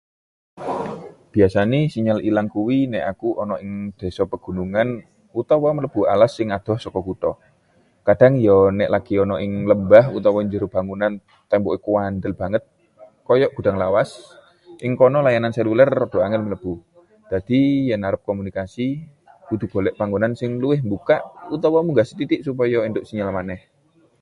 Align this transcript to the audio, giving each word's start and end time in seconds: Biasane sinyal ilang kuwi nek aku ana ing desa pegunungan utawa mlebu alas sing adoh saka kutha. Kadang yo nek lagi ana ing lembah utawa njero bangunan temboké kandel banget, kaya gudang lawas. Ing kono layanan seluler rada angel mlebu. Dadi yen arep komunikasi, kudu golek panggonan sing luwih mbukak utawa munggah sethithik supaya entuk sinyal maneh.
Biasane 1.33 1.79
sinyal 1.93 2.19
ilang 2.29 2.47
kuwi 2.55 2.79
nek 2.91 3.05
aku 3.11 3.29
ana 3.43 3.55
ing 3.65 3.73
desa 4.01 4.23
pegunungan 4.31 4.87
utawa 5.41 5.69
mlebu 5.73 6.01
alas 6.13 6.31
sing 6.37 6.47
adoh 6.57 6.77
saka 6.83 6.99
kutha. 7.07 7.31
Kadang 8.07 8.33
yo 8.47 8.57
nek 8.77 8.91
lagi 8.95 9.13
ana 9.23 9.35
ing 9.45 9.53
lembah 9.71 10.05
utawa 10.17 10.39
njero 10.41 10.67
bangunan 10.75 11.13
temboké 11.49 11.77
kandel 11.95 12.33
banget, 12.41 12.63
kaya 13.27 13.47
gudang 13.55 13.77
lawas. 13.83 14.09
Ing 14.85 14.93
kono 14.99 15.19
layanan 15.27 15.53
seluler 15.55 15.89
rada 15.99 16.19
angel 16.25 16.43
mlebu. 16.45 16.73
Dadi 17.31 17.59
yen 17.89 18.05
arep 18.07 18.21
komunikasi, 18.29 18.87
kudu 19.47 19.65
golek 19.73 19.95
panggonan 19.99 20.33
sing 20.39 20.51
luwih 20.61 20.79
mbukak 20.87 21.21
utawa 21.55 21.79
munggah 21.85 22.07
sethithik 22.09 22.41
supaya 22.47 22.77
entuk 22.87 23.05
sinyal 23.07 23.29
maneh. 23.37 23.61